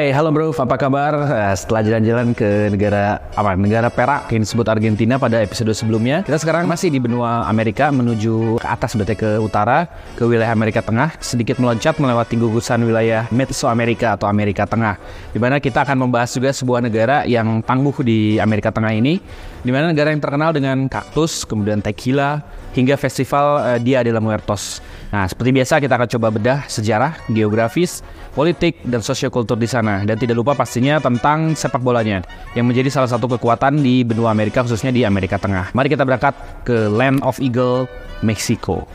[0.00, 1.12] Hai halo bro, apa kabar?
[1.28, 3.52] Eh, Setelah jalan-jalan ke negara apa?
[3.52, 8.56] Negara perak yang disebut Argentina pada episode sebelumnya, kita sekarang masih di benua Amerika menuju
[8.56, 9.84] ke atas berarti ke utara,
[10.16, 14.96] ke wilayah Amerika Tengah, sedikit meloncat melewati gugusan wilayah Mesoamerika atau Amerika Tengah.
[15.36, 19.20] Di mana kita akan membahas juga sebuah negara yang tangguh di Amerika Tengah ini,
[19.60, 22.40] di mana negara yang terkenal dengan kaktus, kemudian tequila,
[22.74, 24.82] hingga festival eh, Dia de la Muertos.
[25.10, 30.06] Nah, seperti biasa kita akan coba bedah sejarah, geografis, politik, dan sosiokultur di sana.
[30.06, 32.22] Dan tidak lupa pastinya tentang sepak bolanya,
[32.54, 35.74] yang menjadi salah satu kekuatan di benua Amerika, khususnya di Amerika Tengah.
[35.74, 37.90] Mari kita berangkat ke Land of Eagle,
[38.22, 38.86] Meksiko.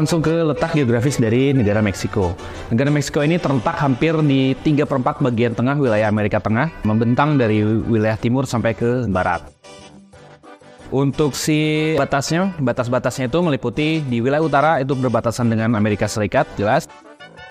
[0.00, 2.32] Langsung ke letak geografis dari negara Meksiko.
[2.72, 7.36] Negara Meksiko ini terletak hampir di 3 per 4 bagian tengah wilayah Amerika Tengah, membentang
[7.36, 9.44] dari wilayah timur sampai ke barat.
[10.88, 16.88] Untuk si batasnya, batas-batasnya itu meliputi di wilayah utara itu berbatasan dengan Amerika Serikat, jelas.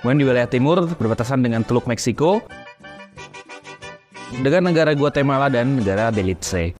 [0.02, 2.42] Kemudian di wilayah timur berbatasan dengan Teluk Meksiko,
[4.42, 6.74] dengan negara Guatemala dan negara Belize.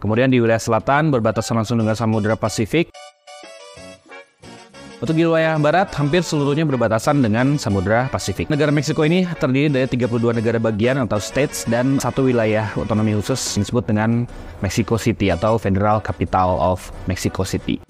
[0.00, 2.90] Kemudian di wilayah selatan berbatasan langsung dengan Samudra Pasifik,
[5.02, 8.46] untuk wilayah barat, hampir seluruhnya berbatasan dengan Samudra Pasifik.
[8.46, 13.58] Negara Meksiko ini terdiri dari 32 negara bagian atau states dan satu wilayah otonomi khusus
[13.58, 14.30] yang disebut dengan
[14.62, 17.82] Mexico City atau Federal Capital of Mexico City.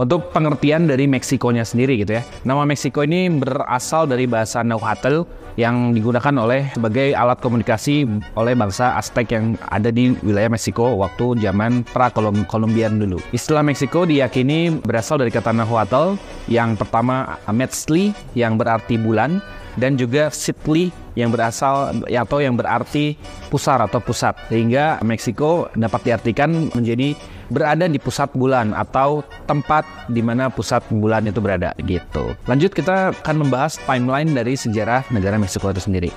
[0.00, 2.24] Untuk pengertian dari Meksikonya sendiri gitu ya.
[2.48, 5.28] Nama Meksiko ini berasal dari bahasa Nahuatl
[5.60, 11.44] yang digunakan oleh sebagai alat komunikasi oleh bangsa Aztec yang ada di wilayah Meksiko waktu
[11.44, 13.20] zaman pra-Kolumbian dulu.
[13.36, 16.16] Istilah Meksiko diyakini berasal dari kata Nahuatl
[16.48, 19.44] yang pertama Metzli yang berarti bulan
[19.78, 23.14] dan juga Sitli yang berasal atau yang berarti
[23.50, 27.14] pusar atau pusat sehingga Meksiko dapat diartikan menjadi
[27.50, 32.32] berada di pusat bulan atau tempat di mana pusat bulan itu berada gitu.
[32.46, 36.10] Lanjut kita akan membahas timeline dari sejarah negara Meksiko itu sendiri.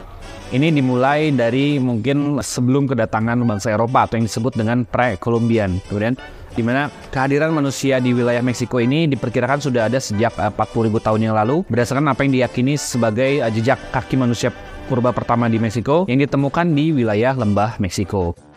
[0.54, 5.82] Ini dimulai dari mungkin sebelum kedatangan bangsa Eropa atau yang disebut dengan pre-Columbian.
[5.90, 6.14] Kemudian
[6.54, 10.54] di mana kehadiran manusia di wilayah Meksiko ini diperkirakan sudah ada sejak 40.000
[11.02, 14.54] tahun yang lalu berdasarkan apa yang diyakini sebagai jejak kaki manusia
[14.86, 18.53] purba pertama di Meksiko yang ditemukan di wilayah lembah Meksiko.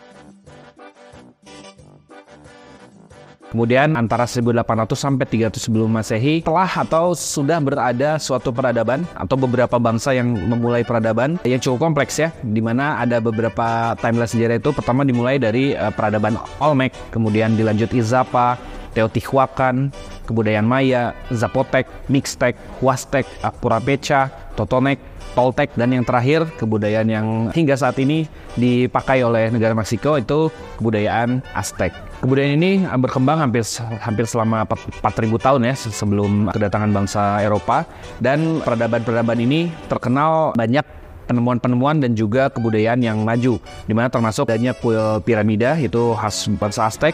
[3.47, 9.79] Kemudian antara 1800 sampai 300 sebelum Masehi telah atau sudah berada suatu peradaban atau beberapa
[9.79, 11.39] bangsa yang memulai peradaban.
[11.47, 14.75] Yang cukup kompleks ya di mana ada beberapa timeline sejarah itu.
[14.75, 18.59] Pertama dimulai dari uh, peradaban Olmec, kemudian dilanjut Izapa,
[18.91, 19.95] Teotihuacan,
[20.27, 24.27] kebudayaan Maya, Zapotec, Mixtec, Huastec, Apurapecha,
[24.59, 24.99] Totonek,
[25.37, 28.25] Toltec dan yang terakhir kebudayaan yang hingga saat ini
[28.57, 30.49] dipakai oleh negara Meksiko itu
[30.81, 31.93] kebudayaan Aztec.
[32.25, 33.61] Kebudayaan ini berkembang hampir
[34.01, 35.05] hampir selama 4000
[35.37, 37.85] tahun ya sebelum kedatangan bangsa Eropa
[38.17, 40.81] dan peradaban-peradaban ini terkenal banyak
[41.29, 46.89] penemuan-penemuan dan juga kebudayaan yang maju di mana termasuk adanya kuil piramida itu khas bangsa
[46.89, 47.13] Aztec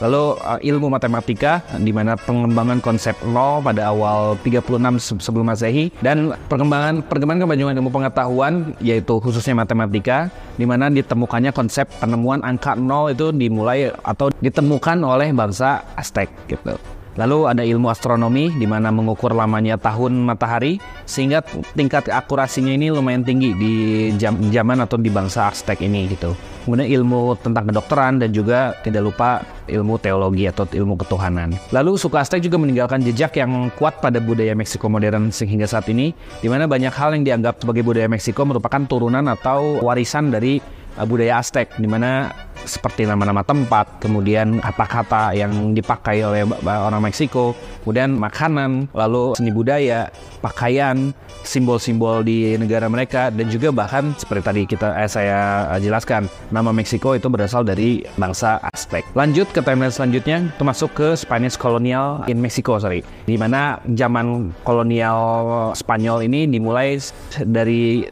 [0.00, 6.32] Lalu uh, ilmu matematika di mana pengembangan konsep law pada awal 36 sebelum Masehi dan
[6.48, 13.12] perkembangan perkembangan kemajuan ilmu pengetahuan yaitu khususnya matematika di mana ditemukannya konsep penemuan angka nol
[13.12, 16.99] itu dimulai atau ditemukan oleh bangsa Aztec gitu.
[17.20, 21.44] Lalu ada ilmu astronomi di mana mengukur lamanya tahun matahari sehingga
[21.76, 23.72] tingkat akurasinya ini lumayan tinggi di
[24.16, 26.32] jam, zaman atau di bangsa Aztec ini gitu.
[26.64, 31.52] Kemudian ilmu tentang kedokteran dan juga tidak lupa ilmu teologi atau ilmu ketuhanan.
[31.76, 36.16] Lalu suku Aztec juga meninggalkan jejak yang kuat pada budaya Meksiko modern sehingga saat ini
[36.40, 40.56] di mana banyak hal yang dianggap sebagai budaya Meksiko merupakan turunan atau warisan dari
[40.96, 42.32] uh, budaya Aztec di mana
[42.64, 50.12] seperti nama-nama tempat, kemudian kata-kata yang dipakai oleh orang Meksiko, kemudian makanan, lalu seni budaya,
[50.44, 51.12] pakaian,
[51.42, 57.16] simbol-simbol di negara mereka dan juga bahkan seperti tadi kita eh, saya jelaskan nama Meksiko
[57.16, 59.04] itu berasal dari bangsa Aztec.
[59.16, 64.52] Lanjut ke timeline selanjutnya itu masuk ke Spanish Colonial in Mexico sorry di mana zaman
[64.64, 67.00] kolonial Spanyol ini dimulai
[67.44, 68.04] dari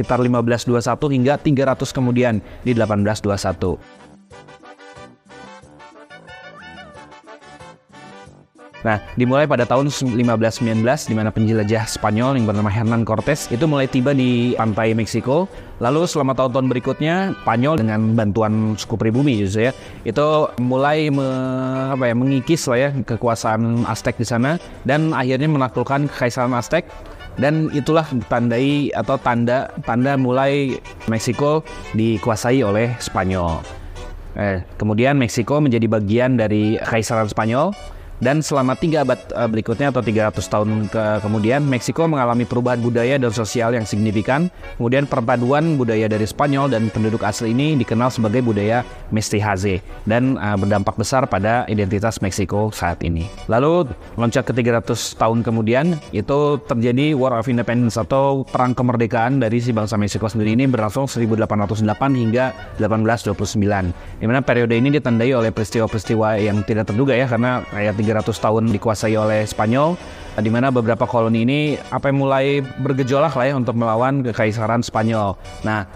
[0.00, 0.80] sekitar 1521
[1.12, 4.00] hingga 300 kemudian di 1821.
[8.80, 13.84] Nah, dimulai pada tahun 1519 di mana penjelajah Spanyol yang bernama Hernan Cortés itu mulai
[13.84, 15.44] tiba di pantai Meksiko.
[15.84, 19.72] Lalu selama tahun-tahun berikutnya, Spanyol dengan bantuan suku pribumi gitu ya,
[20.08, 21.28] itu mulai me,
[21.92, 24.56] apa ya, mengikis lah ya kekuasaan Aztec di sana
[24.88, 26.88] dan akhirnya menaklukkan kekaisaran Aztec
[27.38, 31.62] dan itulah tandai atau tanda tanda mulai Meksiko
[31.94, 33.62] dikuasai oleh Spanyol.
[34.38, 37.74] Eh, kemudian Meksiko menjadi bagian dari Kekaisaran Spanyol
[38.20, 43.16] dan selama tiga abad uh, berikutnya atau 300 tahun ke kemudian, Meksiko mengalami perubahan budaya
[43.16, 44.52] dan sosial yang signifikan.
[44.76, 50.52] Kemudian perpaduan budaya dari Spanyol dan penduduk asli ini dikenal sebagai budaya mestizaje dan uh,
[50.60, 53.24] berdampak besar pada identitas Meksiko saat ini.
[53.48, 53.88] Lalu
[54.20, 59.72] loncat ke 300 tahun kemudian, itu terjadi War of Independence atau perang kemerdekaan dari si
[59.72, 61.88] bangsa Meksiko sendiri ini berlangsung 1808
[62.20, 64.20] hingga 1829.
[64.20, 68.62] Di mana periode ini ditandai oleh peristiwa-peristiwa yang tidak terduga ya karena kayak 300 tahun
[68.74, 69.94] dikuasai oleh Spanyol
[70.42, 71.60] di mana beberapa koloni ini
[71.90, 75.38] apa yang mulai bergejolak lah ya untuk melawan kekaisaran Spanyol.
[75.62, 75.86] Nah,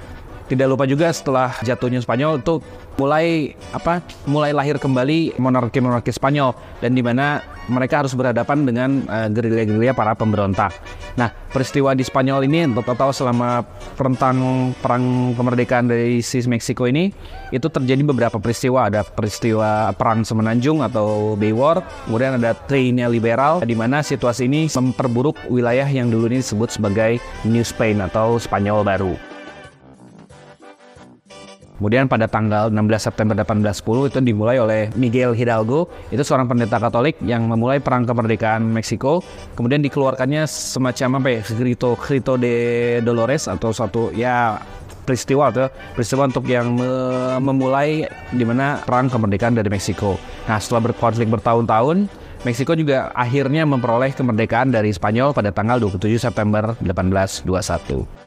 [0.46, 2.60] tidak lupa juga setelah jatuhnya Spanyol itu
[2.94, 9.28] mulai apa mulai lahir kembali monarki-monarki Spanyol dan di mana mereka harus berhadapan dengan uh,
[9.32, 10.76] gerilya-gerilya para pemberontak.
[11.16, 13.64] Nah, peristiwa di Spanyol ini total selama
[13.96, 14.36] rentang
[14.84, 17.08] perang kemerdekaan dari si Meksiko ini
[17.54, 18.92] itu terjadi beberapa peristiwa.
[18.92, 24.68] Ada peristiwa perang semenanjung atau Bay War, kemudian ada Triennial Liberal di mana situasi ini
[24.68, 27.16] memperburuk wilayah yang dulu ini disebut sebagai
[27.48, 29.33] New Spain atau Spanyol baru.
[31.74, 37.18] Kemudian pada tanggal 16 September 1810 itu dimulai oleh Miguel Hidalgo, itu seorang pendeta Katolik
[37.26, 39.26] yang memulai perang kemerdekaan Meksiko.
[39.58, 42.54] Kemudian dikeluarkannya semacam apa ya, Grito, Grito de
[43.02, 44.62] Dolores atau satu ya
[45.02, 45.66] peristiwa atau
[45.98, 46.90] peristiwa untuk yang me
[47.42, 50.14] memulai di mana perang kemerdekaan dari Meksiko.
[50.46, 52.06] Nah, setelah berkonflik bertahun-tahun,
[52.46, 58.23] Meksiko juga akhirnya memperoleh kemerdekaan dari Spanyol pada tanggal 27 September 1821.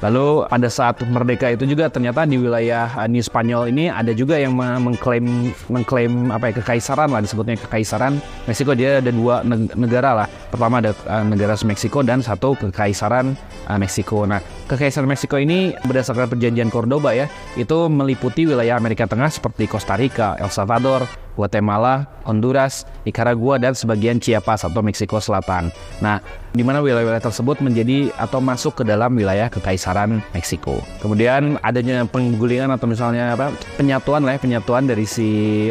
[0.00, 4.40] Lalu pada saat merdeka itu juga ternyata di wilayah uh, New Spanyol ini ada juga
[4.40, 8.16] yang mengklaim mengklaim apa ya kekaisaran lah disebutnya kekaisaran
[8.48, 9.44] Meksiko dia ada dua
[9.76, 10.26] negara lah.
[10.48, 13.36] Pertama ada uh, negara Meksiko dan satu kekaisaran
[13.68, 14.24] uh, Meksiko.
[14.24, 17.26] Nah, kekaisaran Meksiko ini berdasarkan perjanjian Cordoba ya,
[17.58, 24.20] itu meliputi wilayah Amerika Tengah seperti Costa Rica, El Salvador, Guatemala, Honduras, Nicaragua, dan sebagian
[24.20, 25.72] Chiapas atau Meksiko Selatan.
[26.04, 26.20] Nah,
[26.52, 30.82] di mana wilayah-wilayah tersebut menjadi atau masuk ke dalam wilayah Kekaisaran Meksiko.
[31.00, 35.28] Kemudian adanya penggulingan atau misalnya apa penyatuan lah ya, penyatuan dari si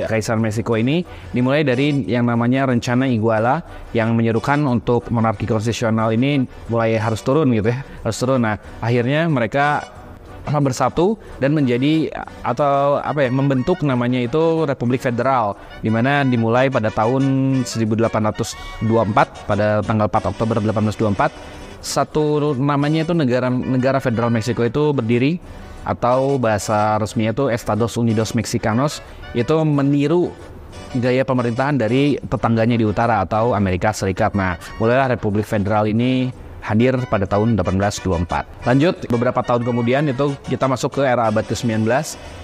[0.07, 1.05] Kekaisaran Meksiko ini
[1.35, 3.61] dimulai dari yang namanya rencana Iguala
[3.93, 8.43] yang menyerukan untuk monarki konstitusional ini mulai harus turun gitu ya, harus turun.
[8.43, 9.85] Nah, akhirnya mereka
[10.49, 12.09] bersatu dan menjadi
[12.41, 15.53] atau apa ya membentuk namanya itu Republik Federal
[15.85, 17.21] di mana dimulai pada tahun
[17.69, 21.29] 1824 pada tanggal 4 Oktober 1824
[21.79, 25.37] satu namanya itu negara negara federal Meksiko itu berdiri
[25.87, 28.99] atau bahasa resminya itu Estados Unidos Mexicanos
[29.31, 30.33] itu meniru
[30.97, 34.33] gaya pemerintahan dari tetangganya di utara atau Amerika Serikat.
[34.33, 38.67] Nah, mulailah Republik Federal ini hadir pada tahun 1824.
[38.67, 41.87] Lanjut, beberapa tahun kemudian itu kita masuk ke era abad ke-19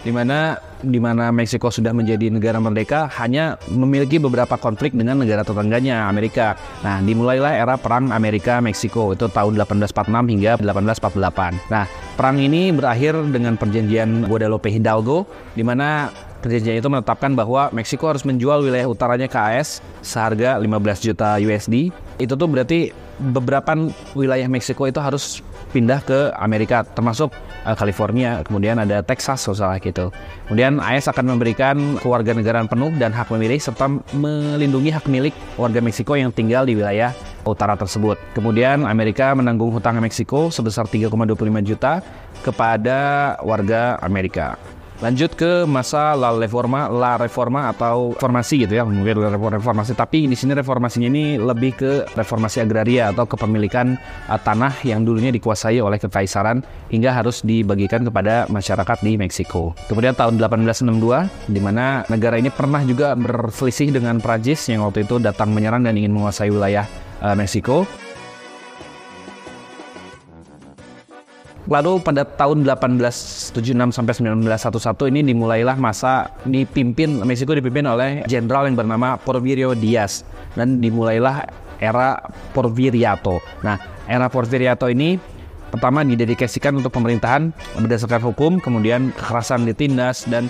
[0.03, 5.41] di mana di mana Meksiko sudah menjadi negara merdeka hanya memiliki beberapa konflik dengan negara
[5.41, 6.53] tetangganya Amerika.
[6.85, 11.73] Nah, dimulailah era perang Amerika Meksiko itu tahun 1846 hingga 1848.
[11.73, 15.25] Nah, perang ini berakhir dengan perjanjian Guadalupe Hidalgo
[15.57, 16.13] di mana
[16.45, 21.89] perjanjian itu menetapkan bahwa Meksiko harus menjual wilayah utaranya ke AS seharga 15 juta USD.
[22.21, 23.73] Itu tuh berarti beberapa
[24.13, 25.41] wilayah Meksiko itu harus
[25.73, 27.33] pindah ke Amerika termasuk
[27.65, 30.13] uh, California kemudian ada Texas salah gitu.
[30.45, 36.13] Kemudian AS akan memberikan kewarganegaraan penuh dan hak memilih serta melindungi hak milik warga Meksiko
[36.13, 37.09] yang tinggal di wilayah
[37.41, 38.21] utara tersebut.
[38.37, 41.33] Kemudian Amerika menanggung hutang Meksiko sebesar 3,25
[41.65, 42.05] juta
[42.45, 49.19] kepada warga Amerika Lanjut ke masa La Reforma, La Reforma atau reformasi gitu ya, mungkin
[49.27, 49.91] reformasi.
[49.91, 53.99] Tapi di sini reformasinya ini lebih ke reformasi agraria atau kepemilikan
[54.31, 59.75] uh, tanah yang dulunya dikuasai oleh kekaisaran hingga harus dibagikan kepada masyarakat di Meksiko.
[59.91, 65.19] Kemudian tahun 1862, di mana negara ini pernah juga berselisih dengan Prancis yang waktu itu
[65.19, 66.87] datang menyerang dan ingin menguasai wilayah
[67.19, 68.04] uh, Meksiko.
[71.65, 73.57] Lalu pada tahun 1876
[73.89, 80.21] sampai 1911 ini dimulailah masa dipimpin Meksiko dipimpin oleh jenderal yang bernama Porfirio Diaz
[80.53, 81.49] dan dimulailah
[81.81, 82.21] era
[82.53, 83.41] Porfiriato.
[83.65, 85.17] Nah, era Porfiriato ini
[85.73, 87.49] pertama didedikasikan untuk pemerintahan
[87.81, 90.47] berdasarkan hukum, kemudian kekerasan ditindas dan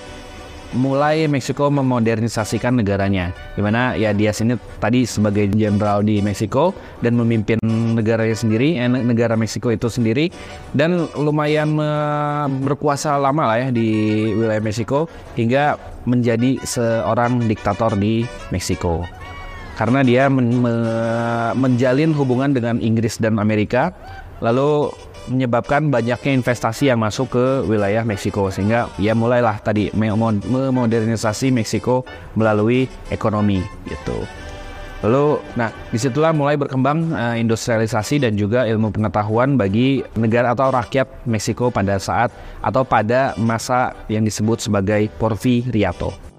[0.73, 3.35] mulai Meksiko memodernisasikan negaranya.
[3.53, 6.73] Di mana ya dia sini tadi sebagai jenderal di Meksiko
[7.05, 7.61] dan memimpin
[7.93, 10.33] negaranya sendiri, eh, negara Meksiko itu sendiri
[10.73, 11.77] dan lumayan
[12.65, 13.89] berkuasa lama lah ya di
[14.33, 15.05] wilayah Meksiko
[15.37, 15.77] hingga
[16.09, 19.05] menjadi seorang diktator di Meksiko.
[19.75, 20.73] Karena dia men me
[21.51, 23.91] menjalin hubungan dengan Inggris dan Amerika,
[24.39, 24.87] lalu
[25.31, 32.05] menyebabkan banyaknya investasi yang masuk ke wilayah Meksiko sehingga ya mulailah tadi memodernisasi Meksiko
[32.37, 34.25] melalui ekonomi gitu.
[35.05, 40.73] Lalu, nah di situlah mulai berkembang uh, industrialisasi dan juga ilmu pengetahuan bagi negara atau
[40.73, 42.33] rakyat Meksiko pada saat
[42.65, 46.34] atau pada masa yang disebut sebagai Porfiriato.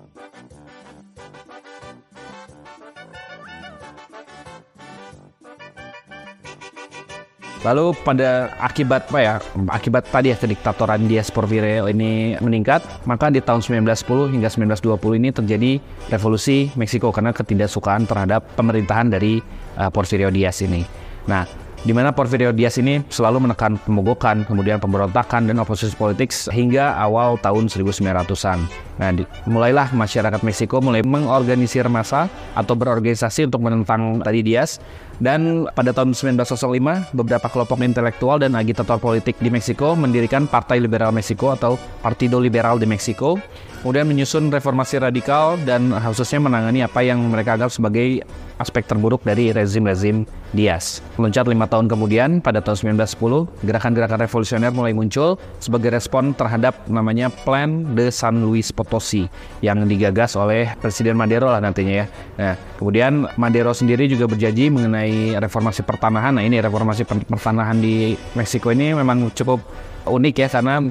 [7.67, 9.35] Lalu pada akibat apa ya?
[9.75, 15.29] Akibat tadi ya kediktatoran Diaz Porfirio ini meningkat, maka di tahun 1910 hingga 1920 ini
[15.35, 15.73] terjadi
[16.07, 19.43] revolusi Meksiko karena ketidaksukaan terhadap pemerintahan dari
[19.83, 20.87] uh, Porfirio Diaz ini.
[21.27, 21.43] Nah,
[21.87, 27.39] di mana Porfirio Diaz ini selalu menekan pemogokan, kemudian pemberontakan dan oposisi politik hingga awal
[27.39, 28.59] tahun 1900-an.
[28.97, 32.27] Nah, di, mulailah masyarakat Meksiko mulai mengorganisir massa
[32.59, 34.83] atau berorganisasi untuk menentang tadi Diaz
[35.23, 41.13] dan pada tahun 1905 beberapa kelompok intelektual dan agitator politik di Meksiko mendirikan Partai Liberal
[41.13, 43.41] Meksiko atau Partido Liberal di Meksiko
[43.87, 48.27] kemudian menyusun reformasi radikal dan khususnya menangani apa yang mereka anggap sebagai
[48.59, 51.05] aspek terburuk dari rezim-rezim Diaz.
[51.21, 57.29] Meloncat lima tahun kemudian, pada tahun 1910, gerakan-gerakan revolusioner mulai muncul sebagai respon terhadap namanya
[57.29, 59.29] Plan de San Luis Potosi
[59.61, 62.07] yang digagas oleh Presiden Madero lah nantinya ya.
[62.41, 65.06] Nah, kemudian Madero sendiri juga berjanji mengenai
[65.37, 66.37] reformasi pertanahan.
[66.39, 69.61] Nah, ini reformasi pertanahan di Meksiko ini memang cukup
[70.07, 70.83] unik ya karena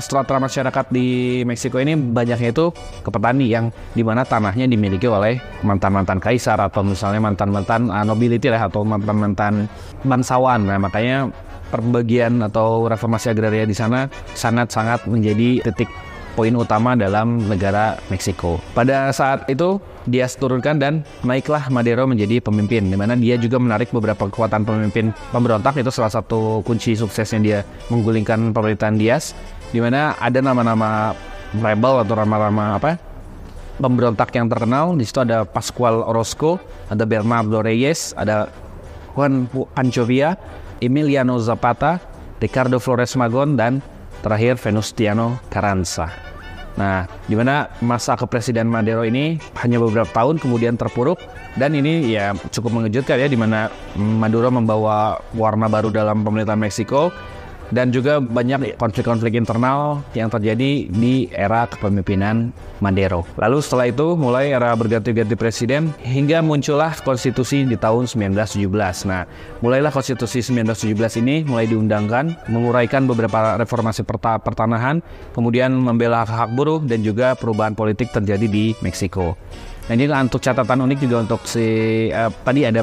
[0.00, 5.38] strata masyarakat di Meksiko ini banyaknya itu ke petani yang di mana tanahnya dimiliki oleh
[5.62, 9.70] mantan-mantan kaisar atau misalnya mantan-mantan uh, nobility lah atau mantan-mantan
[10.02, 10.66] bangsawan.
[10.66, 11.30] Nah makanya
[11.70, 15.90] perbagian atau reformasi agraria di sana sangat-sangat menjadi titik
[16.34, 18.58] poin utama dalam negara Meksiko.
[18.74, 23.88] Pada saat itu dia turunkan dan naiklah Madero menjadi pemimpin di mana dia juga menarik
[23.94, 29.32] beberapa kekuatan pemimpin pemberontak itu salah satu kunci suksesnya dia menggulingkan pemerintahan Diaz
[29.72, 31.16] di mana ada nama-nama
[31.56, 32.98] rebel atau nama-nama apa
[33.78, 34.94] pemberontak yang terkenal.
[34.94, 36.58] Di situ ada Pascual Orozco,
[36.90, 38.50] ada Bernardo Reyes, ada
[39.14, 39.46] Juan
[39.78, 40.34] Anchovia,
[40.82, 42.02] Emiliano Zapata,
[42.42, 43.78] Ricardo Flores Magon, dan
[44.24, 46.08] terakhir Venustiano Carranza.
[46.74, 51.22] Nah, di mana masa kepresiden Madero ini hanya beberapa tahun kemudian terpuruk
[51.54, 57.14] dan ini ya cukup mengejutkan ya di mana Maduro membawa warna baru dalam pemerintahan Meksiko
[57.74, 63.26] dan juga banyak konflik-konflik internal yang terjadi di era kepemimpinan Madero.
[63.34, 69.10] Lalu setelah itu mulai era berganti-ganti presiden hingga muncullah konstitusi di tahun 1917.
[69.10, 69.26] Nah,
[69.58, 74.06] mulailah konstitusi 1917 ini mulai diundangkan, menguraikan beberapa reformasi
[74.38, 75.02] pertanahan,
[75.34, 79.34] kemudian membela hak buruh dan juga perubahan politik terjadi di Meksiko.
[79.84, 82.80] Nah ini untuk catatan unik juga untuk si uh, tadi ada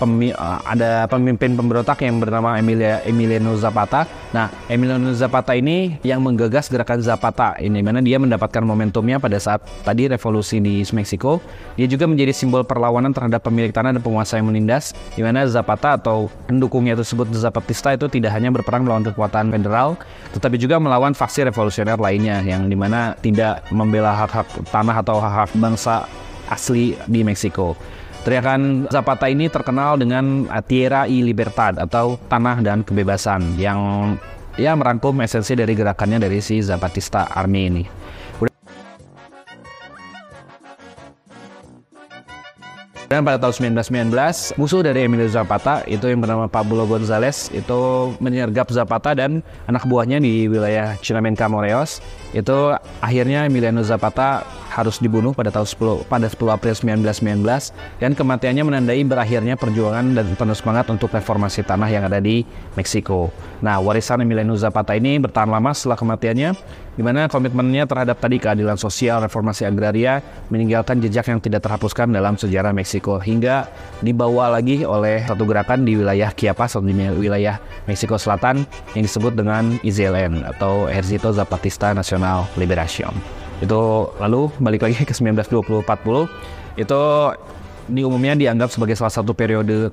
[0.00, 4.08] pemi, uh, ada pemimpin pemberontak yang bernama Emilia Emiliano Zapata.
[4.32, 9.60] Nah Emiliano Zapata ini yang menggagas gerakan Zapata ini mana dia mendapatkan momentumnya pada saat
[9.84, 11.44] tadi revolusi di Meksiko.
[11.76, 14.96] Dia juga menjadi simbol perlawanan terhadap pemilik tanah dan penguasa yang menindas.
[15.12, 20.00] Di mana Zapata atau pendukungnya tersebut Zapatista itu tidak hanya berperang melawan kekuatan federal,
[20.32, 25.50] tetapi juga melawan faksi revolusioner lainnya yang di mana tidak membela hak-hak tanah atau hak-hak
[25.60, 26.08] bangsa
[26.48, 27.99] asli di Meksiko.
[28.20, 33.80] Teriakan Zapata ini terkenal dengan Tierra y Libertad atau Tanah dan Kebebasan yang
[34.60, 37.99] ya merangkum esensi dari gerakannya dari si Zapatista Army ini.
[43.10, 48.70] Dan pada tahun 1919, musuh dari Emilio Zapata itu yang bernama Pablo González itu menyergap
[48.70, 51.98] Zapata dan anak buahnya di wilayah Chinameca Moreos.
[52.30, 52.70] Itu
[53.02, 59.02] akhirnya Emiliano Zapata harus dibunuh pada tahun 10 pada 10 April 1919 dan kematiannya menandai
[59.02, 62.46] berakhirnya perjuangan dan penuh semangat untuk reformasi tanah yang ada di
[62.78, 63.34] Meksiko.
[63.58, 66.54] Nah, warisan Emiliano Zapata ini bertahan lama setelah kematiannya
[67.00, 70.20] di mana komitmennya terhadap tadi keadilan sosial, reformasi agraria
[70.52, 73.72] meninggalkan jejak yang tidak terhapuskan dalam sejarah Meksiko hingga
[74.04, 77.56] dibawa lagi oleh satu gerakan di wilayah Chiapas atau di wilayah
[77.88, 83.16] Meksiko Selatan yang disebut dengan IZLN atau Ejército Zapatista Nacional Liberación
[83.64, 83.80] itu
[84.20, 87.00] lalu balik lagi ke 1920-40 itu
[87.90, 89.90] di umumnya dianggap sebagai salah satu periode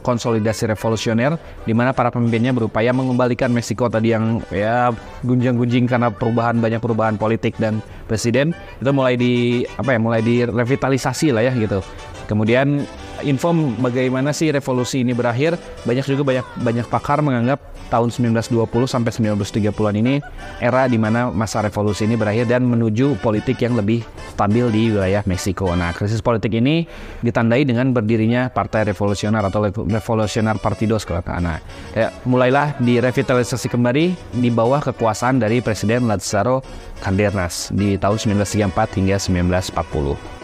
[0.00, 1.36] konsolidasi revolusioner
[1.68, 4.90] di mana para pemimpinnya berupaya mengembalikan Meksiko tadi yang ya
[5.22, 11.36] gunjang-gunjing karena perubahan banyak perubahan politik dan presiden itu mulai di apa ya mulai direvitalisasi
[11.36, 11.84] lah ya gitu.
[12.24, 12.88] Kemudian
[13.24, 13.50] info
[13.80, 15.56] bagaimana sih revolusi ini berakhir.
[15.84, 17.60] Banyak juga banyak banyak pakar menganggap
[17.92, 20.14] tahun 1920 sampai 1930-an ini
[20.58, 24.02] era di mana masa revolusi ini berakhir dan menuju politik yang lebih
[24.34, 25.70] stabil di wilayah Meksiko.
[25.78, 26.90] Nah, krisis politik ini
[27.22, 31.58] ditandai dengan berdirinya Partai Revolusioner atau Revolusioner Partidos kalau Nah,
[31.96, 36.60] ya, mulailah direvitalisasi kembali di bawah kekuasaan dari Presiden Lazaro
[37.00, 40.43] Cárdenas di tahun 1934 hingga 1940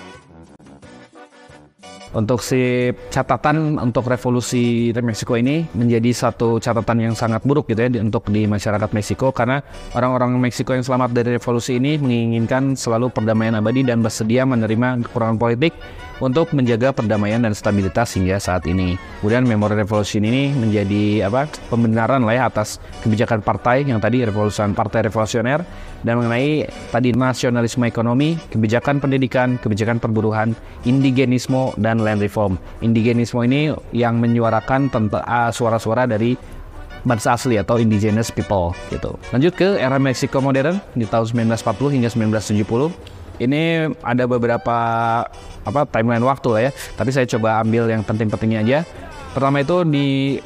[2.10, 7.90] untuk si catatan untuk revolusi Meksiko ini menjadi satu catatan yang sangat buruk gitu ya
[8.02, 9.30] untuk di masyarakat Meksiko.
[9.30, 9.62] Karena
[9.94, 15.38] orang-orang Meksiko yang selamat dari revolusi ini menginginkan selalu perdamaian abadi dan bersedia menerima kekurangan
[15.38, 15.72] politik
[16.20, 18.94] untuk menjaga perdamaian dan stabilitas hingga saat ini.
[19.20, 24.62] Kemudian memori revolusi ini menjadi apa pembenaran lah ya atas kebijakan partai yang tadi revolusi
[24.76, 25.64] partai revolusioner
[26.04, 30.52] dan mengenai tadi nasionalisme ekonomi, kebijakan pendidikan, kebijakan perburuhan,
[30.84, 32.56] indigenisme dan land reform.
[32.84, 36.36] Indigenisme ini yang menyuarakan tentang uh, suara-suara dari
[37.04, 39.16] bangsa asli atau indigenous people gitu.
[39.32, 44.76] Lanjut ke era Meksiko modern di tahun 1940 hingga 1970 ini ada beberapa
[45.64, 46.70] apa timeline waktu lah ya.
[46.94, 48.78] Tapi saya coba ambil yang penting-pentingnya aja.
[49.32, 50.38] Pertama itu di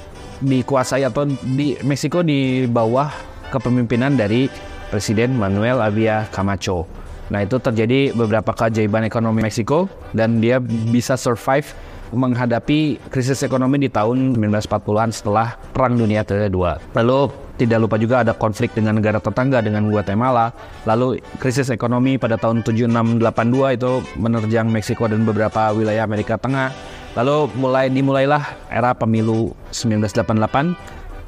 [0.45, 3.11] dikuasai atau di Meksiko di bawah
[3.51, 4.47] kepemimpinan dari
[4.91, 6.87] Presiden Manuel Abia Camacho.
[7.33, 11.73] Nah itu terjadi beberapa keajaiban ekonomi Meksiko dan dia bisa survive
[12.15, 16.79] menghadapi krisis ekonomi di tahun 1940-an setelah Perang Dunia Kedua.
[16.95, 20.51] Lalu tidak lupa juga ada konflik dengan negara tetangga dengan Guatemala.
[20.87, 26.75] Lalu krisis ekonomi pada tahun 7682 itu menerjang Meksiko dan beberapa wilayah Amerika Tengah.
[27.15, 30.75] Lalu mulai dimulailah era pemilu 1988.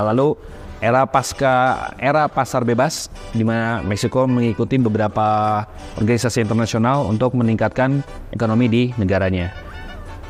[0.03, 0.35] Lalu
[0.83, 5.63] era pasca era pasar bebas di mana Meksiko mengikuti beberapa
[5.97, 8.03] organisasi internasional untuk meningkatkan
[8.35, 9.66] ekonomi di negaranya.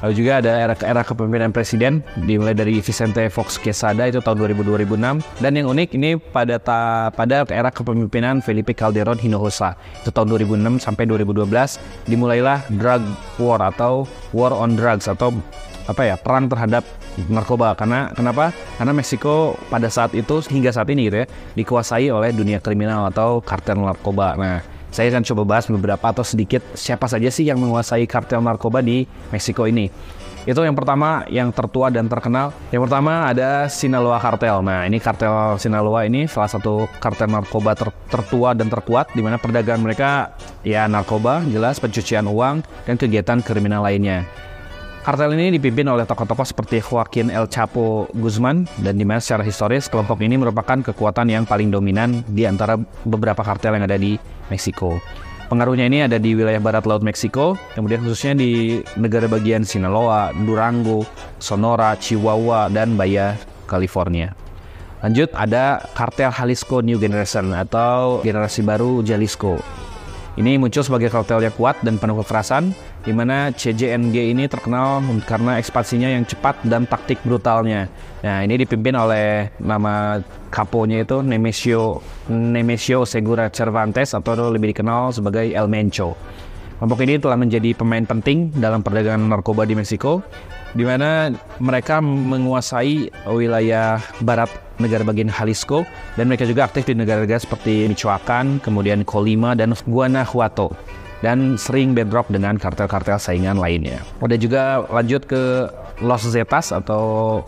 [0.04, 5.24] Lalu juga ada era era kepemimpinan presiden dimulai dari Vicente Fox Quesada itu tahun 2000-2006
[5.40, 9.72] dan yang unik ini pada ta, pada era kepemimpinan Felipe Calderon Hinojosa.
[10.04, 11.48] Itu tahun 2006 sampai 2012
[12.12, 13.02] dimulailah drug
[13.40, 14.04] war atau
[14.36, 15.32] war on drugs atau
[15.86, 16.84] apa ya perang terhadap
[17.32, 17.72] narkoba.
[17.72, 18.52] Karena kenapa?
[18.76, 23.40] Karena Meksiko pada saat itu hingga saat ini gitu ya dikuasai oleh dunia kriminal atau
[23.40, 24.36] kartel narkoba.
[24.36, 28.80] Nah saya akan coba bahas beberapa atau sedikit siapa saja sih yang menguasai kartel narkoba
[28.80, 29.92] di Meksiko ini.
[30.48, 32.54] Itu yang pertama yang tertua dan terkenal.
[32.72, 34.62] Yang pertama ada Sinaloa Kartel.
[34.62, 39.36] Nah, ini kartel Sinaloa ini salah satu kartel narkoba ter tertua dan terkuat di mana
[39.36, 40.32] perdagangan mereka
[40.62, 44.24] ya narkoba, jelas pencucian uang dan kegiatan kriminal lainnya.
[45.02, 49.86] Kartel ini dipimpin oleh tokoh-tokoh seperti Joaquin El Chapo Guzman dan di mana secara historis
[49.86, 52.74] kelompok ini merupakan kekuatan yang paling dominan di antara
[53.06, 54.98] beberapa kartel yang ada di Meksiko.
[55.46, 61.06] Pengaruhnya ini ada di wilayah barat laut Meksiko, kemudian khususnya di negara bagian Sinaloa, Durango,
[61.38, 63.38] Sonora, Chihuahua, dan Bahia,
[63.70, 64.34] California.
[65.06, 69.62] Lanjut ada kartel Jalisco New Generation atau generasi baru Jalisco.
[70.36, 72.76] Ini muncul sebagai kartel yang kuat dan penuh kekerasan
[73.08, 77.88] di mana CJNG ini terkenal karena ekspansinya yang cepat dan taktik brutalnya.
[78.20, 80.20] Nah, ini dipimpin oleh nama
[80.52, 86.12] kaponya itu Nemesio Nemesio Segura Cervantes atau lebih dikenal sebagai El Mencho.
[86.76, 90.20] Kelompok ini telah menjadi pemain penting dalam perdagangan narkoba di Meksiko,
[90.76, 95.84] di mana mereka menguasai wilayah barat negara bagian Jalisco,
[96.16, 100.72] dan mereka juga aktif di negara-negara seperti Michoacan, kemudian Colima, dan Guanajuato
[101.24, 104.04] dan sering bedrock dengan kartel-kartel saingan lainnya.
[104.20, 105.64] Ada juga lanjut ke
[106.04, 107.40] Los Zetas atau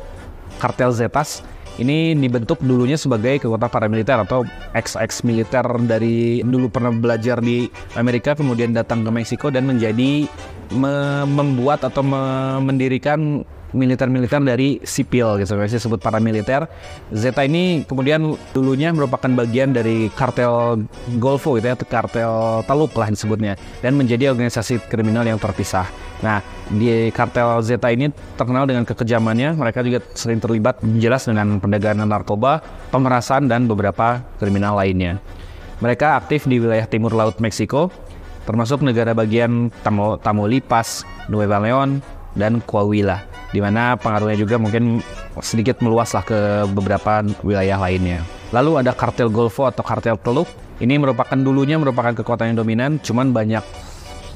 [0.56, 1.44] kartel Zetas.
[1.78, 4.42] Ini dibentuk dulunya sebagai kekuatan paramiliter atau
[4.74, 10.26] ex-ex militer dari dulu pernah belajar di Amerika kemudian datang ke Meksiko dan menjadi
[10.74, 16.64] me- membuat atau me- mendirikan militer-militer dari sipil gitu, biasanya disebut paramiliter.
[17.12, 20.84] Zeta ini kemudian dulunya merupakan bagian dari kartel
[21.20, 25.88] Golfo gitu ya, kartel Teluk lah disebutnya, dan menjadi organisasi kriminal yang terpisah.
[26.24, 32.08] Nah, di kartel Zeta ini terkenal dengan kekejamannya, mereka juga sering terlibat jelas dengan perdagangan
[32.08, 35.20] narkoba, pemerasan, dan beberapa kriminal lainnya.
[35.78, 37.92] Mereka aktif di wilayah timur laut Meksiko,
[38.48, 42.02] termasuk negara bagian Tamo, Tamaulipas, Nueva Leon,
[42.34, 45.00] dan Coahuila di mana pengaruhnya juga mungkin
[45.40, 48.20] sedikit meluas lah ke beberapa wilayah lainnya.
[48.52, 50.48] Lalu ada kartel Golfo atau kartel Teluk.
[50.78, 53.66] Ini merupakan dulunya merupakan kekuatan yang dominan, cuman banyak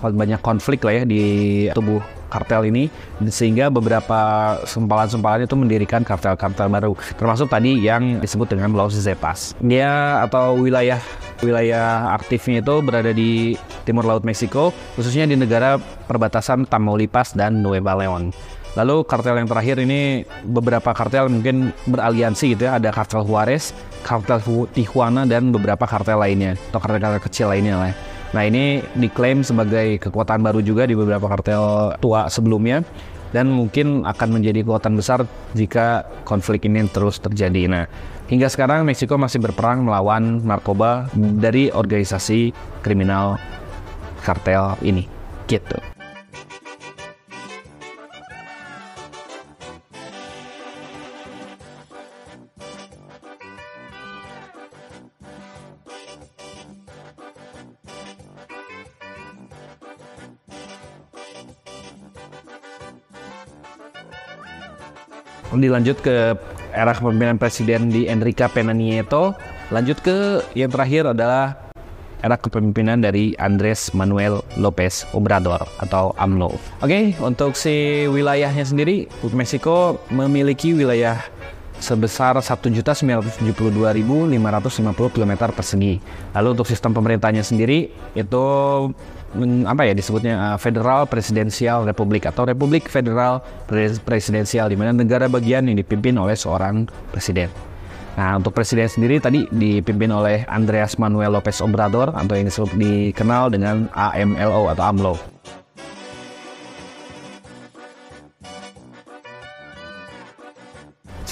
[0.02, 1.22] banyak konflik lah ya di
[1.70, 2.88] tubuh kartel ini
[3.28, 9.52] sehingga beberapa sempalan-sempalan itu mendirikan kartel-kartel baru termasuk tadi yang disebut dengan Los Zetas.
[9.60, 10.98] Dia atau wilayah
[11.44, 15.76] wilayah aktifnya itu berada di timur laut Meksiko khususnya di negara
[16.08, 18.32] perbatasan Tamaulipas dan Nueva Leon.
[18.72, 22.80] Lalu kartel yang terakhir ini beberapa kartel mungkin beraliansi gitu ya.
[22.80, 24.40] Ada kartel Juarez, kartel
[24.72, 27.92] Tijuana dan beberapa kartel lainnya atau kartel-kartel kecil lainnya lah.
[28.32, 32.80] Nah ini diklaim sebagai kekuatan baru juga di beberapa kartel tua sebelumnya
[33.36, 37.68] dan mungkin akan menjadi kekuatan besar jika konflik ini terus terjadi.
[37.68, 37.84] Nah
[38.32, 43.36] hingga sekarang Meksiko masih berperang melawan narkoba dari organisasi kriminal
[44.24, 45.04] kartel ini
[45.44, 45.91] gitu.
[65.60, 66.38] Dilanjut ke
[66.72, 69.36] era kepemimpinan presiden di Enrique Pena Nieto.
[69.68, 71.62] Lanjut ke yang terakhir adalah
[72.22, 76.54] era kepemimpinan dari Andres Manuel Lopez Obrador atau AMLO.
[76.54, 81.18] Oke, okay, untuk si wilayahnya sendiri, Meksiko memiliki wilayah
[81.82, 83.42] sebesar 1.972.550
[85.10, 85.98] km persegi.
[86.32, 88.44] Lalu untuk sistem pemerintahnya sendiri itu
[89.64, 93.40] apa ya disebutnya uh, Federal Presidensial Republik atau Republik Federal
[94.04, 97.48] Presidensial di mana negara bagian yang dipimpin oleh seorang presiden.
[98.12, 103.48] Nah, untuk presiden sendiri tadi dipimpin oleh Andreas Manuel Lopez Obrador atau yang disebut dikenal
[103.48, 105.31] dengan AMLO atau AMLO.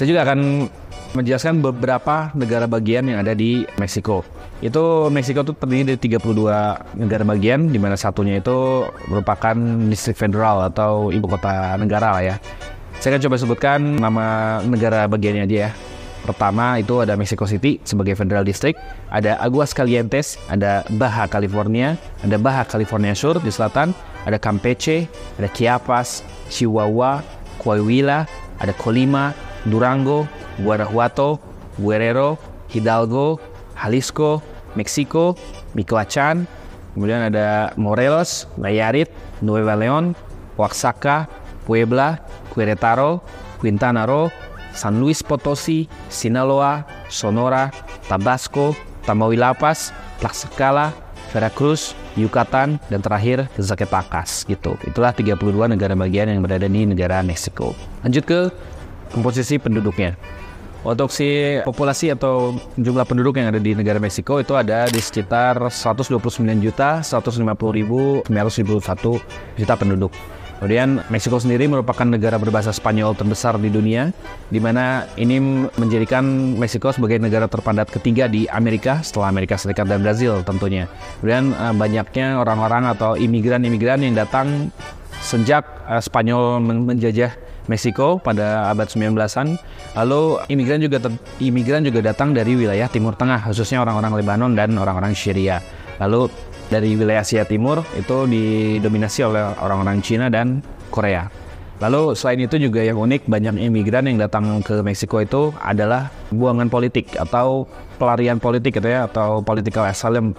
[0.01, 0.65] Saya juga akan
[1.13, 4.25] menjelaskan beberapa negara bagian yang ada di Meksiko.
[4.65, 9.53] Itu Meksiko itu terdiri dari 32 negara bagian, di mana satunya itu merupakan
[9.93, 12.35] distrik federal atau ibu kota negara lah ya.
[12.97, 14.25] Saya akan coba sebutkan nama
[14.65, 15.71] negara bagiannya aja ya.
[16.25, 18.81] Pertama itu ada Mexico City sebagai federal district,
[19.13, 21.93] ada Aguas Calientes, ada Baja California,
[22.25, 23.93] ada Baja California Sur di selatan,
[24.25, 25.05] ada Campeche,
[25.37, 27.21] ada Chiapas, Chihuahua,
[27.61, 28.25] Coahuila,
[28.57, 30.27] ada Colima, Durango,
[30.59, 31.39] Guanajuato,
[31.77, 32.37] Guerrero,
[32.73, 33.39] Hidalgo,
[33.75, 34.41] Jalisco,
[34.75, 35.35] Meksiko,
[35.73, 36.47] Michoacán,
[36.93, 39.09] kemudian ada Morelos, Nayarit,
[39.41, 40.15] Nueva León,
[40.57, 41.27] Oaxaca,
[41.65, 43.23] Puebla, Querétaro,
[43.59, 44.31] Quintana Roo,
[44.73, 47.71] San Luis Potosí, Sinaloa, Sonora,
[48.07, 50.93] Tabasco, Tamaulipas, Tlaxcala,
[51.31, 54.75] Veracruz, Yucatan, dan terakhir Zacatecas gitu.
[54.83, 55.39] Itulah 32
[55.71, 57.71] negara bagian yang berada di negara Meksiko.
[58.03, 58.39] Lanjut ke
[59.11, 60.15] komposisi penduduknya.
[60.81, 65.69] Untuk si populasi atau jumlah penduduk yang ada di negara Meksiko itu ada di sekitar
[65.69, 66.17] 129
[66.57, 67.45] juta 150
[67.77, 70.09] ribu 951 juta penduduk.
[70.57, 74.13] Kemudian Meksiko sendiri merupakan negara berbahasa Spanyol terbesar di dunia,
[74.49, 75.41] di mana ini
[75.77, 76.21] menjadikan
[76.57, 80.89] Meksiko sebagai negara terpadat ketiga di Amerika setelah Amerika Serikat dan Brazil tentunya.
[81.21, 84.69] Kemudian eh, banyaknya orang-orang atau imigran-imigran yang datang
[85.21, 89.55] sejak uh, Spanyol menjajah Meksiko pada abad 19-an.
[89.95, 90.99] Lalu imigran juga
[91.39, 95.63] imigran juga datang dari wilayah Timur Tengah, khususnya orang-orang Lebanon dan orang-orang Syria.
[96.03, 96.27] Lalu
[96.67, 100.59] dari wilayah Asia Timur itu didominasi oleh orang-orang Cina dan
[100.91, 101.31] Korea.
[101.81, 106.69] Lalu selain itu juga yang unik banyak imigran yang datang ke Meksiko itu adalah buangan
[106.69, 107.65] politik atau
[107.97, 110.37] pelarian politik gitu ya atau political asylum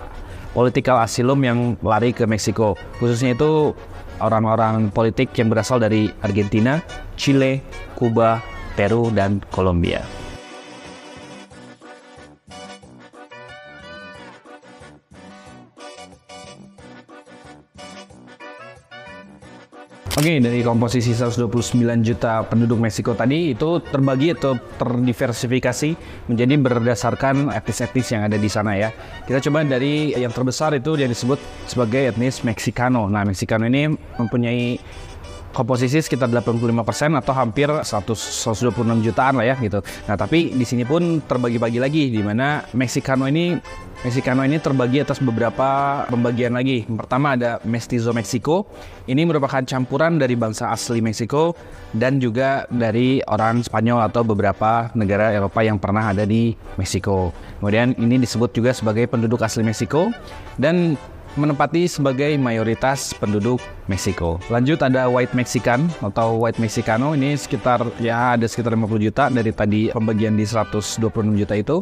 [0.54, 2.78] political asylum yang lari ke Meksiko.
[3.02, 3.74] Khususnya itu
[4.20, 6.82] orang-orang politik yang berasal dari Argentina,
[7.16, 7.62] Chile,
[7.96, 8.42] Kuba,
[8.76, 10.21] Peru, dan Kolombia.
[20.12, 25.96] Oke, dari komposisi 129 juta penduduk Meksiko tadi itu terbagi atau terdiversifikasi
[26.28, 28.92] menjadi berdasarkan etnis-etnis yang ada di sana ya.
[29.24, 33.08] Kita coba dari yang terbesar itu yang disebut sebagai etnis Meksikano.
[33.08, 33.88] Nah, Meksikano ini
[34.20, 34.76] mempunyai
[35.52, 39.84] komposisi sekitar 85% atau hampir 100, 126 jutaan lah ya gitu.
[40.08, 43.54] Nah tapi di sini pun terbagi-bagi lagi di mana Mexicano ini
[44.02, 46.82] Mexicano ini terbagi atas beberapa pembagian lagi.
[46.90, 48.66] Pertama ada Mestizo Meksiko.
[49.06, 51.54] Ini merupakan campuran dari bangsa asli Meksiko
[51.94, 57.30] dan juga dari orang Spanyol atau beberapa negara Eropa yang pernah ada di Meksiko.
[57.62, 60.10] Kemudian ini disebut juga sebagai penduduk asli Meksiko
[60.58, 60.98] dan
[61.34, 64.36] menempati sebagai mayoritas penduduk Meksiko.
[64.52, 69.50] Lanjut ada White Mexican atau White Mexicano ini sekitar ya ada sekitar 50 juta dari
[69.52, 71.76] tadi pembagian di 126 juta itu.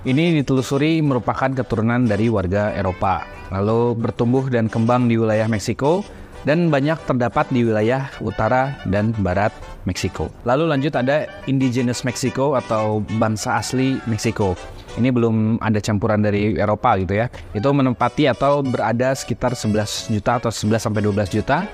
[0.00, 3.28] Ini ditelusuri merupakan keturunan dari warga Eropa.
[3.52, 6.00] Lalu bertumbuh dan kembang di wilayah Meksiko
[6.48, 9.52] dan banyak terdapat di wilayah utara dan barat
[9.84, 10.32] Meksiko.
[10.48, 14.56] Lalu lanjut ada Indigenous Mexico atau bangsa asli Meksiko
[14.98, 17.30] ini belum ada campuran dari Eropa gitu ya.
[17.54, 21.68] Itu menempati atau berada sekitar 11 juta atau 11 sampai 12 juta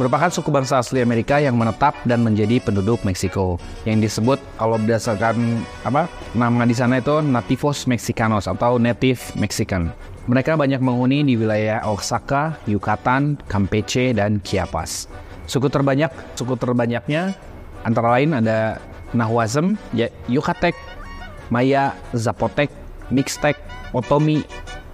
[0.00, 5.60] merupakan suku bangsa asli Amerika yang menetap dan menjadi penduduk Meksiko yang disebut kalau berdasarkan
[5.84, 9.92] apa nama di sana itu Nativos Mexicanos atau Native Mexican.
[10.24, 15.04] Mereka banyak menghuni di wilayah Oaxaca, Yucatan, Campeche, dan Chiapas.
[15.44, 17.36] Suku terbanyak, suku terbanyaknya
[17.84, 20.72] antara lain ada Nahuatl, ya, Yucatec,
[21.50, 22.70] Maya, Zapotec,
[23.10, 23.58] Mixtec,
[23.92, 24.42] Otomi,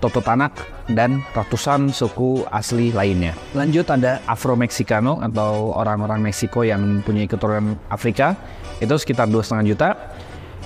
[0.00, 0.52] Tototanak,
[0.92, 3.32] dan ratusan suku asli lainnya.
[3.56, 8.36] Lanjut ada Afro-Mexicano atau orang-orang Meksiko yang mempunyai keturunan Afrika,
[8.78, 9.96] itu sekitar 2,5 juta.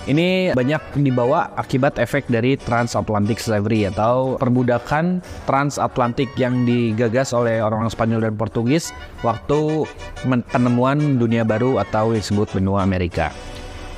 [0.08, 7.92] Ini banyak dibawa akibat efek dari transatlantic slavery atau perbudakan transatlantik yang digagas oleh orang-orang
[7.92, 9.84] Spanyol dan Portugis waktu
[10.24, 13.28] penemuan dunia baru atau disebut benua Amerika.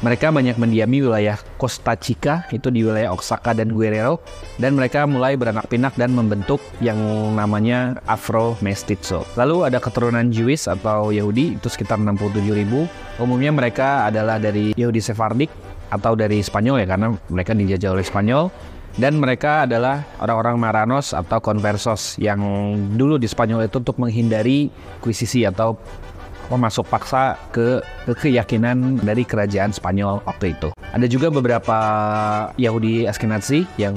[0.02, 4.18] Mereka banyak mendiami wilayah Costa Chica, itu di wilayah Oaxaca dan Guerrero,
[4.58, 6.98] dan mereka mulai beranak pinak dan membentuk yang
[7.38, 9.22] namanya Afro Mestizo.
[9.38, 12.90] Lalu ada keturunan Jewish atau Yahudi, itu sekitar 67 ribu.
[13.22, 15.54] Umumnya mereka adalah dari Yahudi Sephardic
[15.94, 18.50] atau dari Spanyol ya, karena mereka dijajah oleh Spanyol.
[18.92, 22.42] Dan mereka adalah orang-orang Maranos atau Conversos yang
[22.92, 24.68] dulu di Spanyol itu untuk menghindari
[25.00, 25.80] kuisisi atau
[26.56, 30.72] masuk paksa ke, ke keyakinan dari kerajaan Spanyol waktu itu.
[30.92, 31.78] Ada juga beberapa
[32.60, 33.96] Yahudi Ashkenazi yang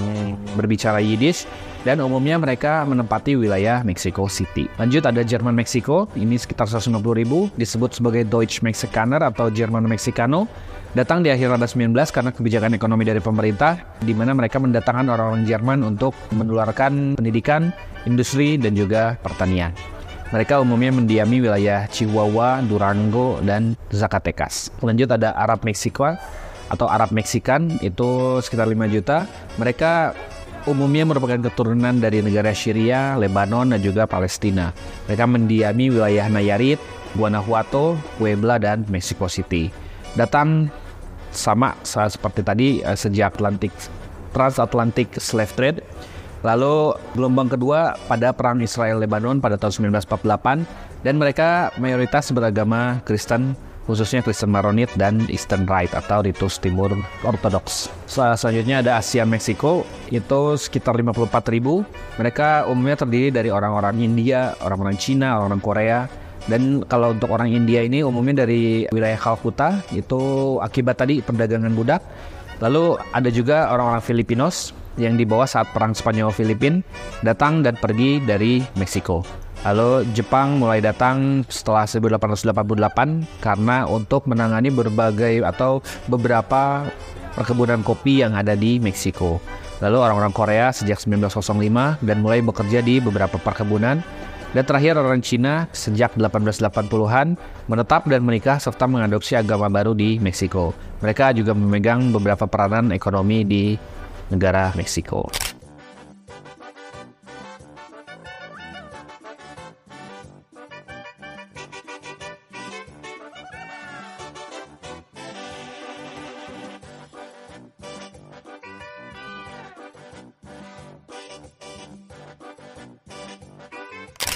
[0.55, 1.43] berbicara Yiddish
[1.85, 4.65] dan umumnya mereka menempati wilayah Mexico City.
[4.81, 10.49] Lanjut ada Jerman Meksiko, ini sekitar 150 ribu, disebut sebagai Deutsch Mexikaner atau Jerman Mexicano.
[10.97, 15.43] Datang di akhir abad 19 karena kebijakan ekonomi dari pemerintah, di mana mereka mendatangkan orang-orang
[15.43, 17.75] Jerman untuk menularkan pendidikan,
[18.07, 19.75] industri, dan juga pertanian.
[20.33, 24.73] Mereka umumnya mendiami wilayah Chihuahua, Durango, dan Zacatecas.
[24.81, 26.17] Lanjut ada Arab Meksiko
[26.65, 29.29] atau Arab Meksikan itu sekitar 5 juta.
[29.61, 30.17] Mereka
[30.65, 34.73] umumnya merupakan keturunan dari negara Syria, Lebanon, dan juga Palestina.
[35.05, 36.81] Mereka mendiami wilayah Nayarit,
[37.13, 39.69] Guanajuato, Puebla, dan Mexico City.
[40.17, 40.73] Datang
[41.29, 43.71] sama seperti tadi eh, sejak Atlantik
[44.31, 45.79] transatlantic slave trade
[46.45, 53.57] Lalu gelombang kedua pada perang Israel Lebanon pada tahun 1948 dan mereka mayoritas beragama Kristen
[53.89, 56.93] khususnya Kristen Maronit dan Eastern Rite atau Ritus Timur
[57.25, 57.89] Ortodoks.
[58.09, 61.85] Selanjutnya ada Asia Meksiko itu sekitar 54 ribu.
[62.17, 65.99] Mereka umumnya terdiri dari orang-orang India, orang-orang Cina, orang-orang Korea,
[66.45, 70.21] dan kalau untuk orang India ini umumnya dari wilayah Calcutta itu
[70.61, 72.01] akibat tadi perdagangan budak.
[72.61, 76.83] Lalu ada juga orang-orang Filipinos yang dibawa saat perang Spanyol Filipin
[77.23, 79.45] datang dan pergi dari Meksiko.
[79.65, 86.85] Lalu Jepang mulai datang setelah 1888 karena untuk menangani berbagai atau beberapa
[87.33, 89.41] perkebunan kopi yang ada di Meksiko.
[89.83, 93.99] Lalu orang-orang Korea sejak 1905 dan mulai bekerja di beberapa perkebunan.
[94.55, 97.35] Dan terakhir orang Cina sejak 1880-an
[97.67, 100.71] menetap dan menikah serta mengadopsi agama baru di Meksiko.
[101.03, 103.75] Mereka juga memegang beberapa peranan ekonomi di
[104.29, 105.29] negara Meksiko.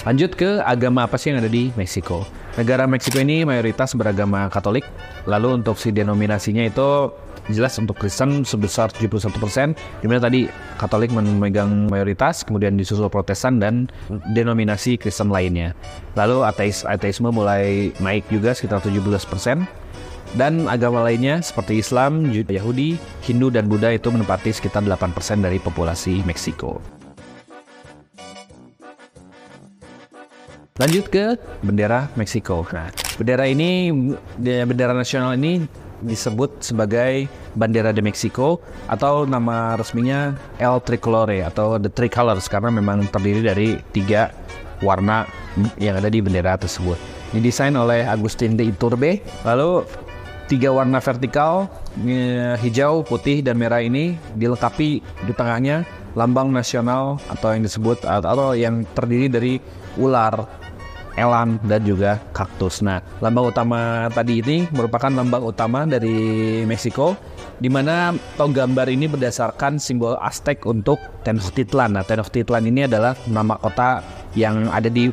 [0.07, 2.25] Lanjut ke agama apa sih yang ada di Meksiko.
[2.57, 4.81] Negara Meksiko ini mayoritas beragama Katolik.
[5.29, 7.13] Lalu untuk si denominasinya itu
[7.49, 10.45] jelas untuk Kristen sebesar 71%, di mana tadi
[10.79, 13.91] Katolik memegang mayoritas, kemudian disusul Protestan dan
[14.31, 15.75] denominasi Kristen lainnya.
[16.15, 19.65] Lalu ateis ateisme mulai naik juga sekitar 17%.
[20.37, 26.21] Dan agama lainnya seperti Islam, Yahudi, Hindu, dan Buddha itu menempati sekitar 8% dari populasi
[26.21, 26.77] Meksiko.
[30.77, 31.33] Lanjut ke
[31.65, 32.61] bendera Meksiko.
[32.69, 33.89] Nah, bendera ini,
[34.37, 35.65] bendera nasional ini
[36.03, 43.07] disebut sebagai Bandera de Mexico atau nama resminya El Tricolore atau The Tricolors karena memang
[43.11, 44.31] terdiri dari tiga
[44.79, 45.27] warna
[45.79, 46.95] yang ada di bendera tersebut.
[47.35, 49.21] Didesain oleh Agustin de Iturbe.
[49.45, 49.85] Lalu
[50.49, 51.69] tiga warna vertikal
[52.01, 55.85] eh, hijau, putih, dan merah ini dilengkapi di tengahnya
[56.17, 59.53] lambang nasional atau yang disebut atau yang terdiri dari
[60.01, 60.58] ular
[61.19, 62.79] elang dan juga kaktus.
[62.79, 66.15] Nah, lambang utama tadi ini merupakan lambang utama dari
[66.63, 67.19] Meksiko
[67.59, 71.99] di mana atau gambar ini berdasarkan simbol Aztec untuk Tenochtitlan.
[71.99, 73.99] Nah, Tenochtitlan ini adalah nama kota
[74.33, 75.11] yang ada di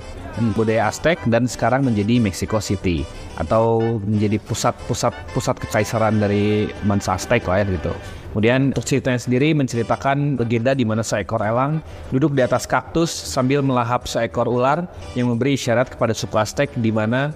[0.55, 3.03] budaya Aztec dan sekarang menjadi Mexico City
[3.41, 7.93] atau menjadi pusat-pusat pusat kekaisaran dari bangsa Aztec lah ya gitu.
[8.37, 11.81] Kemudian untuk ceritanya sendiri menceritakan legenda di mana seekor elang
[12.13, 14.85] duduk di atas kaktus sambil melahap seekor ular
[15.17, 17.33] yang memberi isyarat kepada suku Aztec di mana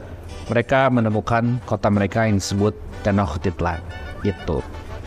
[0.53, 3.81] mereka menemukan kota mereka yang disebut Tenochtitlan.
[4.21, 4.61] Gitu.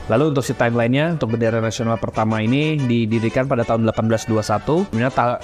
[0.10, 4.97] Lalu untuk si timelinenya, untuk bendera nasional pertama ini didirikan pada tahun 1821.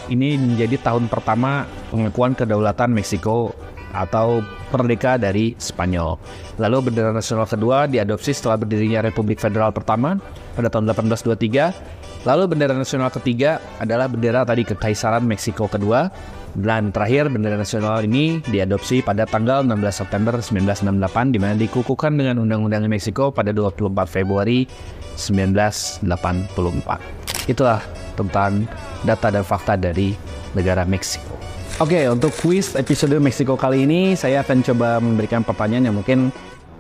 [0.10, 3.54] Ini menjadi tahun pertama pengakuan kedaulatan Meksiko
[4.00, 4.40] atau
[4.72, 6.16] merdeka dari Spanyol.
[6.56, 10.16] Lalu bendera nasional kedua diadopsi setelah berdirinya Republik Federal pertama
[10.56, 12.00] pada tahun 1823.
[12.28, 16.12] Lalu bendera nasional ketiga adalah bendera tadi Kekaisaran Meksiko kedua
[16.58, 22.44] dan terakhir bendera nasional ini diadopsi pada tanggal 16 September 1968 di mana dikukuhkan dengan
[22.44, 24.68] Undang-Undang Meksiko pada 24 Februari
[25.16, 27.48] 1984.
[27.48, 27.80] Itulah
[28.20, 28.68] tentang
[29.08, 30.12] data dan fakta dari
[30.52, 31.38] negara Meksiko.
[31.80, 36.28] Oke, okay, untuk quiz episode Meksiko kali ini saya akan coba memberikan pertanyaan yang mungkin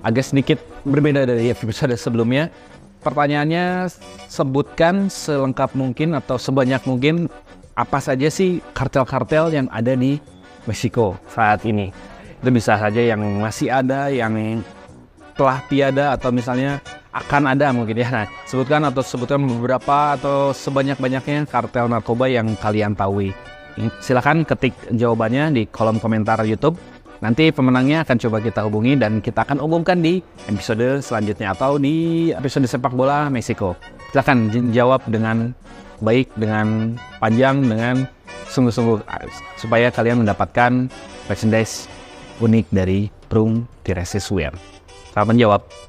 [0.03, 2.51] agak sedikit berbeda dari episode sebelumnya.
[2.99, 3.87] Pertanyaannya
[4.27, 7.31] sebutkan selengkap mungkin atau sebanyak mungkin
[7.79, 10.19] apa saja sih kartel-kartel yang ada di
[10.67, 11.95] Meksiko saat ini.
[12.43, 14.35] Itu bisa saja yang masih ada, yang
[15.39, 16.83] telah tiada atau misalnya
[17.15, 18.11] akan ada mungkin ya.
[18.11, 23.31] Nah, sebutkan atau sebutkan beberapa atau sebanyak-banyaknya kartel narkoba yang kalian tahu.
[24.03, 26.75] Silahkan ketik jawabannya di kolom komentar YouTube.
[27.19, 32.29] Nanti pemenangnya akan coba kita hubungi dan kita akan umumkan di episode selanjutnya atau di
[32.31, 33.75] episode sepak bola Meksiko.
[34.15, 35.51] Silahkan jawab dengan
[35.99, 38.07] baik, dengan panjang, dengan
[38.47, 39.03] sungguh-sungguh
[39.59, 40.87] supaya kalian mendapatkan
[41.27, 41.91] merchandise
[42.39, 44.55] unik dari Prung Tiresis Wear.
[45.11, 45.88] Selamat menjawab.